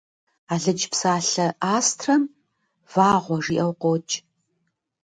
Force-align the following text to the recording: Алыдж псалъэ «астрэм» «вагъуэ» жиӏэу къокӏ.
Алыдж 0.53 0.83
псалъэ 0.91 1.47
«астрэм» 1.75 2.23
«вагъуэ» 2.93 3.37
жиӏэу 3.43 3.73
къокӏ. 3.81 4.13